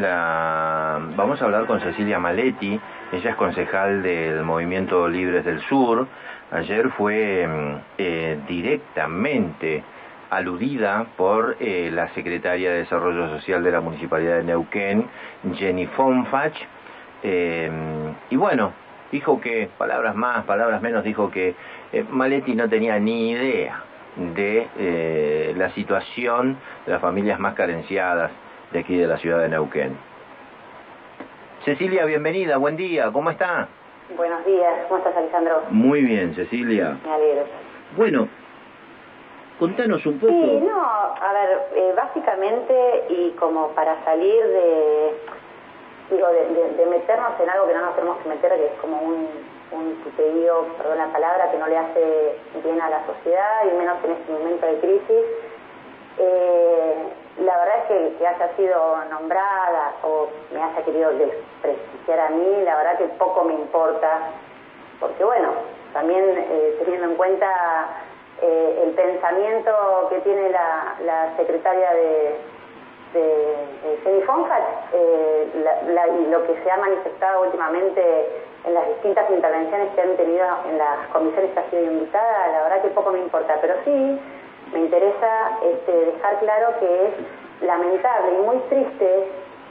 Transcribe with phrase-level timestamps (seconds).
[0.00, 2.80] vamos a hablar con Cecilia Maletti,
[3.12, 6.06] ella es concejal del Movimiento Libres del Sur.
[6.50, 9.82] Ayer fue mm, eh, directamente
[10.30, 15.06] aludida por eh, la secretaria de Desarrollo Social de la Municipalidad de Neuquén,
[15.54, 16.56] Jenny Fonfach,
[17.22, 17.70] eh,
[18.30, 18.72] y bueno,
[19.10, 21.54] dijo que, palabras más, palabras menos, dijo que
[22.10, 23.82] Maletti no tenía ni idea
[24.16, 26.56] de la situación
[26.86, 28.30] de las familias más carenciadas
[28.72, 29.96] de aquí de la ciudad de Neuquén.
[31.64, 33.68] Cecilia, bienvenida, buen día, ¿cómo está?
[34.16, 35.62] Buenos días, ¿cómo estás Alejandro?
[35.70, 36.96] Muy bien, Cecilia.
[37.04, 37.44] Me alegro.
[37.96, 38.28] Bueno,
[39.58, 40.32] contanos un poco.
[40.32, 45.12] Sí, no, a ver, eh, básicamente y como para salir de,
[46.10, 49.28] digo, de, meternos en algo que no nos tenemos que meter, que es como un,
[49.70, 49.96] un
[50.78, 54.32] perdón la palabra, que no le hace bien a la sociedad y menos en este
[54.32, 55.24] momento de crisis.
[56.18, 56.94] Eh,
[57.38, 62.62] la verdad es que, que, haya sido nombrada o me haya querido desprestigiar a mí,
[62.62, 64.18] la verdad que poco me importa,
[65.00, 65.52] porque bueno,
[65.92, 67.48] también eh, teniendo en cuenta
[68.42, 72.36] eh, el pensamiento que tiene la, la secretaria de,
[73.14, 73.52] de,
[73.94, 75.18] eh,
[76.18, 78.02] y lo que se ha manifestado últimamente
[78.64, 82.62] en las distintas intervenciones que han tenido en las comisiones que ha sido invitada, la
[82.64, 84.20] verdad que poco me importa, pero sí
[84.72, 87.12] me interesa este, dejar claro que es
[87.62, 89.28] lamentable y muy triste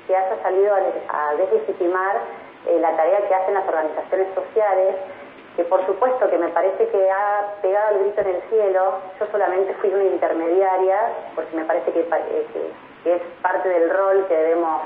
[0.08, 2.18] que haya salido a, deslegitimar
[2.68, 4.96] eh, la tarea que hacen las organizaciones sociales,
[5.56, 9.26] que por supuesto que me parece que ha pegado el grito en el cielo, yo
[9.32, 11.00] solamente fui una intermediaria,
[11.36, 12.72] porque me parece que, eh,
[13.06, 14.82] es parte del rol que debemos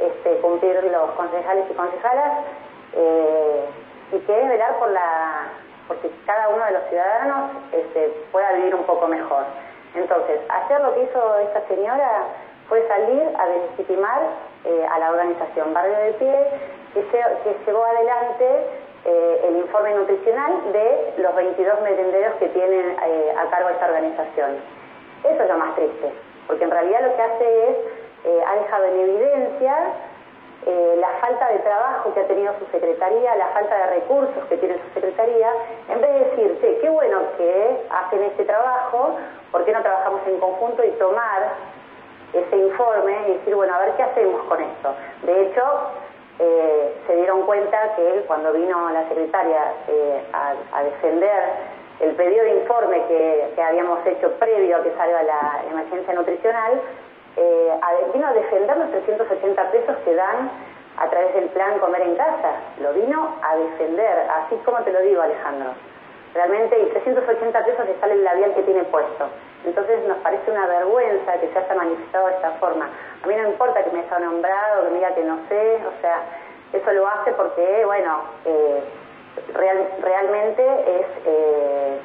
[0.00, 2.32] este, cumplir los concejales y concejalas,
[2.94, 3.64] eh,
[4.12, 5.48] y que velar por la
[5.88, 9.44] porque cada uno de los ciudadanos este, pueda vivir un poco mejor.
[9.94, 12.24] Entonces, hacer lo que hizo esta señora
[12.68, 14.20] fue salir a deslegitimar
[14.64, 16.36] eh, a la organización Barrio de Pie,
[16.94, 18.66] que, que llevó adelante
[19.06, 24.56] eh, el informe nutricional de los 22 merenderos que tienen eh, a cargo esta organización.
[25.24, 26.12] Eso es lo más triste,
[26.46, 27.76] porque en realidad lo que hace es,
[28.46, 29.76] ha dejado en evidencia
[30.70, 34.58] eh, la falta de trabajo que ha tenido su secretaría, la falta de recursos que
[34.58, 35.50] tiene su secretaría,
[35.88, 39.16] en vez de decir, qué bueno que hacen este trabajo,
[39.50, 41.54] ¿por qué no trabajamos en conjunto y tomar
[42.34, 44.94] ese informe y decir, bueno, a ver qué hacemos con esto?
[45.22, 45.62] De hecho,
[46.38, 51.44] eh, se dieron cuenta que cuando vino la secretaria eh, a, defender
[52.00, 56.78] el pedido de informe que habíamos hecho previo a que salga la emergencia nutricional,
[57.38, 57.80] eh,
[58.12, 60.50] vino a defender los 380 pesos que dan
[60.98, 62.52] a través del plan Comer en Casa.
[62.80, 65.70] Lo vino a defender, así como te lo digo, Alejandro.
[66.34, 69.28] Realmente, y 380 pesos le sale el labial que tiene puesto.
[69.64, 72.88] Entonces nos parece una vergüenza que se haya manifestado de esta forma.
[73.22, 76.00] A mí no importa que me haya nombrado, que me diga que no sé, o
[76.00, 76.22] sea,
[76.72, 78.82] eso lo hace porque, bueno, eh,
[80.02, 80.62] realmente
[81.00, 81.06] es...
[81.24, 81.98] Eh,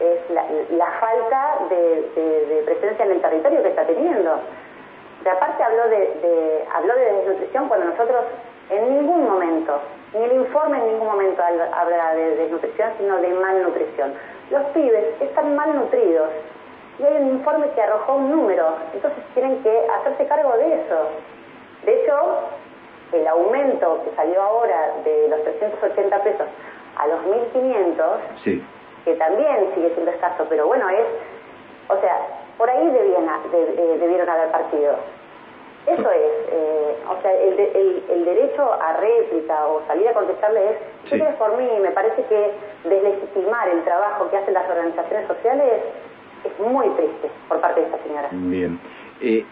[0.00, 4.40] es la, falta de, presencia en el territorio que está teniendo.
[5.22, 8.24] De aparte habló de, habló de desnutrición cuando nosotros
[8.70, 9.80] en ningún momento,
[10.14, 14.12] ni el informe en ningún momento habla de desnutrición, sino de malnutrición.
[14.50, 16.28] Los pibes están malnutridos
[16.98, 21.08] y hay un informe que arrojó un número, entonces tienen que hacerse cargo de eso.
[21.84, 22.14] De hecho,
[23.12, 26.46] el aumento que salió ahora de los 380 pesos
[26.96, 28.04] a los 1.500,
[28.44, 28.64] sí
[29.08, 31.06] que también sigue siendo escaso, pero bueno, es,
[31.88, 32.18] o sea,
[32.58, 33.24] por ahí debían,
[33.54, 34.96] eh, debieron haber partido.
[35.86, 37.58] Eso es, eh, o sea, el,
[38.10, 40.76] el, derecho a réplica o salir a contestarle es,
[41.08, 41.18] sí.
[41.38, 41.66] por mí?
[41.80, 42.50] Me parece que
[42.86, 45.82] deslegitimar el trabajo que hacen las organizaciones sociales
[46.44, 48.28] es muy triste por parte de esta señora.
[48.32, 48.78] Bien.
[49.22, 49.44] Eh,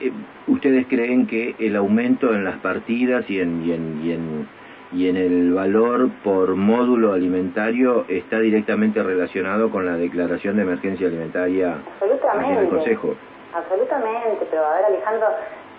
[0.47, 4.49] ¿Ustedes creen que el aumento en las partidas y en, y en, y en
[4.97, 11.07] y en el valor por módulo alimentario está directamente relacionado con la declaración de emergencia
[11.07, 13.15] alimentaria absolutamente, del Consejo.
[13.53, 15.27] Absolutamente, pero a ver Alejandro,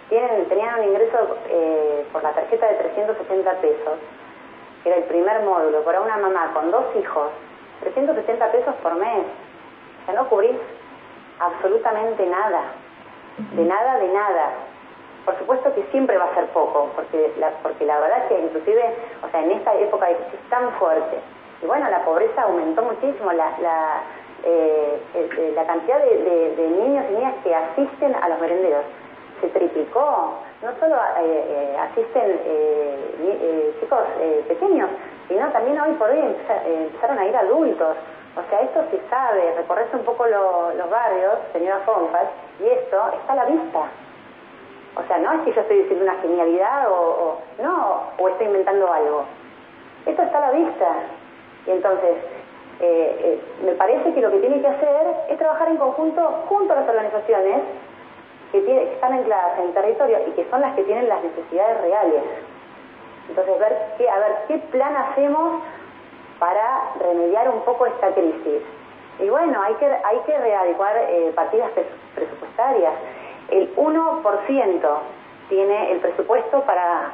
[0.10, 3.94] tienen, tenían un ingreso eh, por la tarjeta de 370 pesos,
[4.84, 7.30] que era el primer módulo, para una mamá con dos hijos,
[7.81, 9.25] 370 pesos por mes.
[10.04, 10.58] O sea, no cubrís
[11.40, 12.62] absolutamente nada,
[13.56, 14.52] de nada, de nada
[15.27, 18.39] por supuesto que siempre va a ser poco, porque la, porque la verdad es que
[18.39, 21.19] inclusive, o sea, en esta época de crisis tan fuerte,
[21.62, 24.03] y bueno, la pobreza aumentó muchísimo, la, la,
[24.45, 28.85] eh, eh, la cantidad de, niños y niñas que asisten a los merenderos
[29.41, 30.39] se triplicó.
[30.63, 32.39] No solo eh, asisten
[33.81, 34.00] chicos
[34.47, 34.89] pequeños,
[35.27, 36.19] sino también hoy por hoy
[36.65, 37.97] empezaron a ir adultos.
[38.38, 42.29] O sea, esto se sabe, recorrerse un poco los barrios, señora Fompas,
[42.62, 43.89] y esto está a la vista.
[44.98, 48.92] O sea, no es que yo estoy diciendo una genialidad o, no, o estoy inventando
[48.92, 49.26] algo.
[50.08, 50.88] Esto está a la vista.
[51.68, 52.16] Y entonces,
[52.80, 56.74] eh, eh, me parece que lo que tiene que hacer es trabajar en conjunto junto
[56.74, 57.62] a las organizaciones
[58.52, 62.24] que, están ancladas en el territorio y que son las que tienen las necesidades reales.
[63.30, 65.62] Entonces, ver qué, a ver qué plan hacemos
[66.40, 68.64] para remediar un poco esta crisis.
[69.20, 71.70] Y bueno, hay que, hay que readecuar eh, partidas
[72.16, 72.94] presupuestarias.
[73.50, 74.98] El 1%
[75.50, 77.12] tiene el presupuesto para,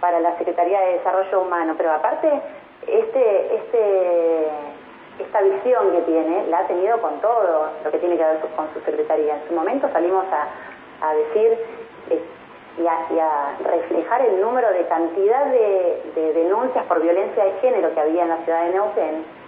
[0.00, 2.28] para la Secretaría de Desarrollo Humano, pero aparte,
[2.86, 4.46] este, este,
[5.18, 8.72] esta visión que tiene la ha tenido con todo lo que tiene que ver con
[8.74, 9.36] su secretaría.
[9.36, 11.58] En su momento salimos a, a decir
[12.10, 12.22] eh,
[12.78, 18.00] y, a, reflejar el número de cantidad de, de denuncias por violencia de género que
[18.00, 19.41] había en la ciudad de Neuquén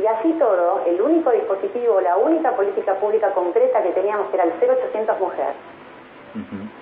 [0.00, 4.52] y así todo, el único dispositivo, la única política pública concreta que teníamos era el
[4.52, 5.54] 0800 Mujer,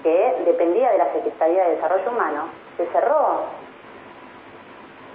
[0.03, 3.43] que dependía de la Secretaría de Desarrollo Humano, se cerró.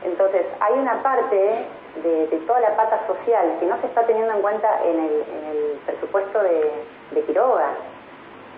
[0.05, 1.65] Entonces, hay una parte
[2.03, 6.41] de, toda la pata social que no se está teniendo en cuenta en el, presupuesto
[6.41, 6.71] de,
[7.11, 7.71] de, Quiroga,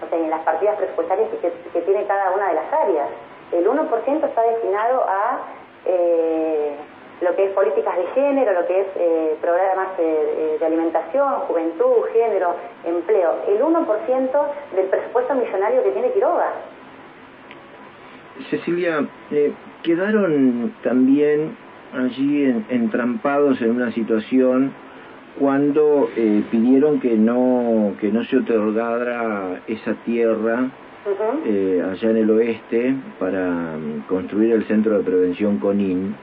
[0.05, 3.07] o sea, en las partidas presupuestarias que, tiene cada una de las áreas.
[3.51, 5.39] El 1% está destinado a...
[5.85, 6.75] Eh,
[7.21, 12.03] lo que es políticas de género, lo que es eh, programas de, de, alimentación, juventud,
[12.13, 13.35] género, empleo.
[13.47, 14.29] El 1%
[14.75, 16.51] del presupuesto millonario que tiene Quiroga.
[18.49, 19.53] Cecilia, eh,
[19.83, 21.55] quedaron también
[21.93, 24.73] allí entrampados en una situación
[25.39, 30.69] cuando eh, pidieron que no que no se otorgara esa tierra
[31.45, 33.75] eh, allá en el oeste para
[34.07, 36.15] construir el centro de prevención CONIN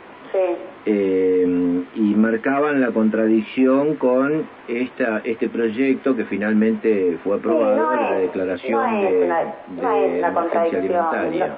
[0.86, 8.18] eh, y marcaban la contradicción con esta, este proyecto que finalmente fue aprobado en la
[8.18, 11.56] declaración de, una, contradicción.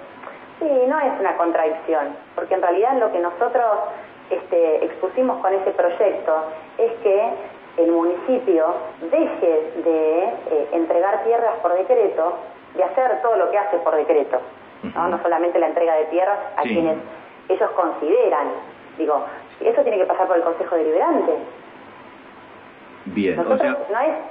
[0.58, 3.64] sí, no es una contradicción, porque en realidad lo que nosotros
[4.30, 6.32] este, expusimos con ese proyecto
[6.78, 7.30] es que
[7.78, 8.74] el municipio
[9.10, 12.36] deje de eh, entregar tierras por decreto,
[12.74, 14.40] de hacer todo lo que hace por decreto,
[14.94, 15.08] ¿no?
[15.08, 16.96] no solamente la entrega de tierras a quienes
[17.50, 18.48] ellos consideran
[19.00, 19.24] Digo,
[19.60, 21.32] eso tiene que pasar por el Consejo Deliberante.
[23.06, 23.78] Bien, o sea,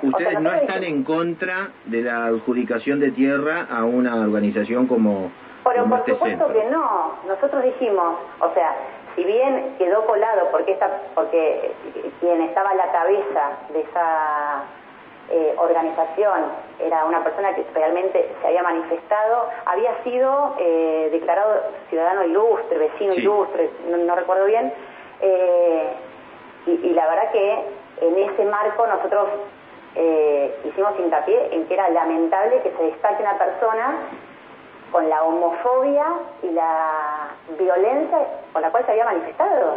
[0.04, 5.31] ustedes no están en contra de la adjudicación de tierra a una organización como,
[5.63, 7.13] Pero por este supuesto que no.
[7.27, 8.75] Nosotros dijimos, o sea,
[9.16, 11.71] si bien quedó colado porque esta, porque
[12.19, 14.63] quien estaba a la cabeza de esa
[15.31, 16.46] eh, organización
[16.80, 23.14] era una persona que realmente se había manifestado, había sido eh, declarado ciudadano ilustre, vecino
[23.14, 24.74] ilustre, no, recuerdo bien,
[25.22, 25.94] eh,
[26.66, 27.64] y, la verdad que
[28.02, 29.30] en ese marco nosotros
[30.64, 33.98] hicimos hincapié en que era lamentable que se destaque una persona
[34.92, 36.06] con la homofobia
[36.44, 38.18] y la violencia
[38.54, 39.76] con la cual se había manifestado.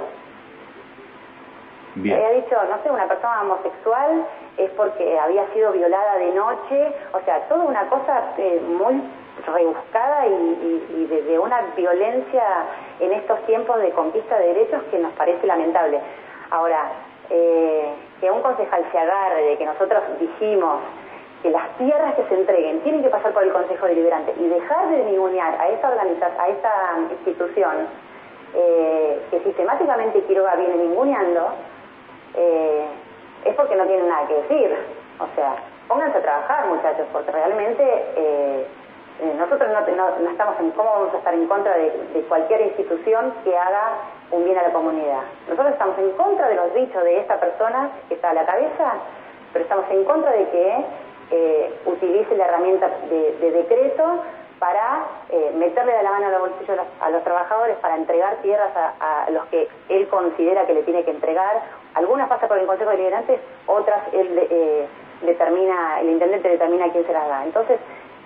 [1.97, 4.27] Había dicho, no sé, una persona homosexual
[4.57, 9.03] es porque había sido violada de noche, o sea, toda una cosa eh, muy
[9.47, 12.45] rebuscada y, de, una violencia
[13.01, 16.01] en estos tiempos de conquista de derechos que nos parece lamentable.
[16.51, 16.93] Ahora,
[17.31, 20.81] eh, que un concejal se agarre de que nosotros dijimos
[21.43, 24.91] que las tierras que se entreguen tienen que pasar por el Consejo Deliberante y dejar
[24.91, 26.73] de ningunear a esta organización, a esta
[27.11, 27.89] institución
[28.55, 31.49] eh, que sistemáticamente Quiroga viene ninguneando,
[33.45, 34.77] es porque no tienen nada que decir.
[35.19, 35.57] O sea,
[35.89, 37.83] pónganse a trabajar, muchachos, porque realmente
[38.17, 38.67] eh,
[39.21, 43.57] eh, nosotros no, estamos en cómo vamos a estar en contra de, cualquier institución que
[43.57, 43.99] haga
[44.31, 45.21] un bien a la comunidad.
[45.49, 48.95] Nosotros estamos en contra de los dichos de esta persona que está a la cabeza,
[49.53, 50.85] pero estamos en contra de que
[51.31, 54.23] eh, utilice la herramienta de, decreto
[54.63, 55.09] para
[55.59, 59.31] meterle de la mano a los bolsillos a los, trabajadores, para entregar tierras a, a,
[59.31, 61.63] los que él considera que le tiene que entregar
[61.95, 64.87] algunas pasan por el Consejo de Deliberantes, otras él eh,
[65.23, 67.45] determina, el intendente determina quién se las da.
[67.45, 67.79] Entonces,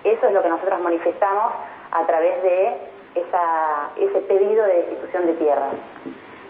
[0.03, 1.53] eso es lo que nosotros manifestamos
[1.91, 2.67] a través de
[3.15, 5.73] esa, ese pedido de destitución de tierras.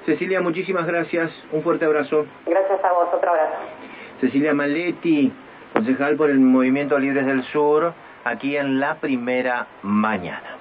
[0.06, 1.32] Cecilia, muchísimas gracias.
[1.52, 2.26] Un fuerte abrazo.
[2.46, 3.08] Gracias a vos.
[3.14, 3.56] Otro abrazo.
[4.22, 5.34] Cecilia Maletti,
[5.74, 7.94] concejal por el Movimiento Libres del Sur,
[8.30, 10.57] aquí en la primera mañana.